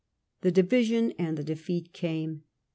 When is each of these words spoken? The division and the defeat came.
The 0.41 0.49
division 0.49 1.11
and 1.19 1.37
the 1.37 1.43
defeat 1.43 1.93
came. 1.93 2.41